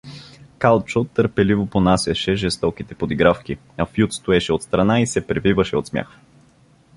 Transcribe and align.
Калчо 0.57 1.03
търпеливо 1.03 1.65
понасяше 1.67 2.35
жестоките 2.35 2.95
подигравки, 2.95 3.57
а 3.77 3.85
Фют 3.85 4.13
стоеше 4.13 4.53
отстрана 4.53 4.99
и 4.99 5.07
се 5.07 5.27
превиваше 5.27 5.75
от 5.77 5.87
смях. 5.87 6.17